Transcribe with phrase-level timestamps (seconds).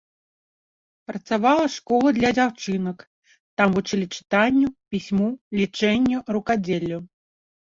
[1.09, 3.05] Працавала школа для дзяўчынак,
[3.61, 6.97] там вучылі чытанню, пісьму, лічэнню, рукадзеллю.